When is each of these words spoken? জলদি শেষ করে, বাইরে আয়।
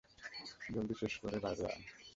জলদি 0.69 0.95
শেষ 1.01 1.13
করে, 1.17 1.37
বাইরে 1.39 1.63
আয়। 1.65 1.83